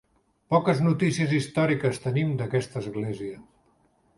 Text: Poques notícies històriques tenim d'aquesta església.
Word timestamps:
Poques 0.53 0.79
notícies 0.85 1.35
històriques 1.39 2.01
tenim 2.07 2.33
d'aquesta 2.41 2.83
església. 2.85 3.37